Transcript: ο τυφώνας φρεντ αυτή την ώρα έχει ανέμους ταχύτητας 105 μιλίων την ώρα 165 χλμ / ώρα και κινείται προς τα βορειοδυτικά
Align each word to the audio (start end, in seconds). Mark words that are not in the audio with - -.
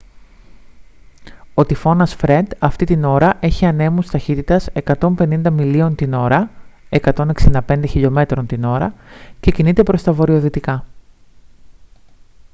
ο 1.53 1.65
τυφώνας 1.65 2.15
φρεντ 2.15 2.51
αυτή 2.59 2.85
την 2.85 3.03
ώρα 3.03 3.37
έχει 3.39 3.65
ανέμους 3.65 4.07
ταχύτητας 4.09 4.69
105 4.83 5.49
μιλίων 5.51 5.95
την 5.95 6.13
ώρα 6.13 6.49
165 6.89 7.61
χλμ 7.89 8.15
/ 8.43 8.43
ώρα 8.71 8.93
και 9.39 9.51
κινείται 9.51 9.83
προς 9.83 10.03
τα 10.03 10.13
βορειοδυτικά 10.13 10.85